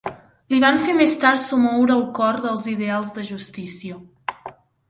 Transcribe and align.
Li 0.53 0.61
van 0.63 0.79
fer 0.85 0.95
més 0.99 1.13
tard 1.25 1.41
somoure 1.43 1.97
el 1.97 2.01
cor 2.21 2.41
els 2.53 2.65
ideals 2.75 3.15
de 3.19 3.27
justícia 3.31 4.01